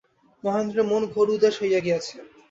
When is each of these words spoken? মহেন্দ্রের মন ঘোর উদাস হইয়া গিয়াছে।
মহেন্দ্রের 0.43 0.85
মন 0.91 1.01
ঘোর 1.13 1.27
উদাস 1.35 1.55
হইয়া 1.61 1.79
গিয়াছে। 1.85 2.15